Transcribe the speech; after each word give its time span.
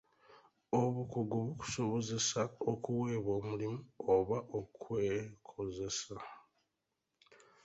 Obukugu 0.81 1.35
bukusobozesa 1.45 2.41
okuweebwa 2.71 3.31
omulimu 3.39 3.79
oba 4.13 4.37
okwekozesa. 4.59 6.17